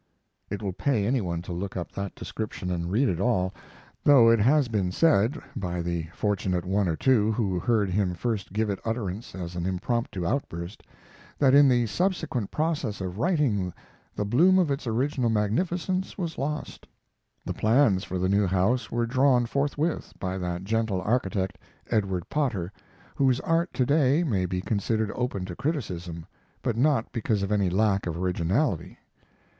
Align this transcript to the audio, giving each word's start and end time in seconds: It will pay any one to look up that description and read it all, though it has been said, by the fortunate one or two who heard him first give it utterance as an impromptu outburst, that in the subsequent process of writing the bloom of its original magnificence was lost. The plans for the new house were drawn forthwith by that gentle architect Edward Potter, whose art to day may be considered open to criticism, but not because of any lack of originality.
It 0.49 0.63
will 0.63 0.73
pay 0.73 1.05
any 1.05 1.21
one 1.21 1.43
to 1.43 1.53
look 1.53 1.77
up 1.77 1.91
that 1.91 2.15
description 2.15 2.71
and 2.71 2.91
read 2.91 3.07
it 3.07 3.19
all, 3.19 3.53
though 4.03 4.29
it 4.31 4.39
has 4.39 4.67
been 4.67 4.91
said, 4.91 5.39
by 5.55 5.83
the 5.83 6.07
fortunate 6.11 6.65
one 6.65 6.87
or 6.87 6.95
two 6.95 7.31
who 7.33 7.59
heard 7.59 7.87
him 7.91 8.15
first 8.15 8.51
give 8.51 8.71
it 8.71 8.79
utterance 8.83 9.35
as 9.35 9.55
an 9.55 9.67
impromptu 9.67 10.25
outburst, 10.25 10.81
that 11.37 11.53
in 11.53 11.69
the 11.69 11.85
subsequent 11.85 12.49
process 12.49 12.99
of 12.99 13.19
writing 13.19 13.71
the 14.15 14.25
bloom 14.25 14.57
of 14.57 14.71
its 14.71 14.87
original 14.87 15.29
magnificence 15.29 16.17
was 16.17 16.39
lost. 16.39 16.87
The 17.45 17.53
plans 17.53 18.03
for 18.03 18.17
the 18.17 18.27
new 18.27 18.47
house 18.47 18.89
were 18.91 19.05
drawn 19.05 19.45
forthwith 19.45 20.13
by 20.17 20.39
that 20.39 20.63
gentle 20.63 21.01
architect 21.03 21.59
Edward 21.91 22.27
Potter, 22.27 22.73
whose 23.13 23.39
art 23.41 23.71
to 23.75 23.85
day 23.85 24.23
may 24.23 24.47
be 24.47 24.61
considered 24.61 25.11
open 25.13 25.45
to 25.45 25.55
criticism, 25.55 26.25
but 26.63 26.75
not 26.75 27.11
because 27.11 27.43
of 27.43 27.51
any 27.51 27.69
lack 27.69 28.07
of 28.07 28.17
originality. 28.17 28.97